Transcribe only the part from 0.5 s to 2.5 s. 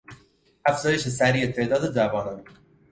افزایش سریع تعداد جوانان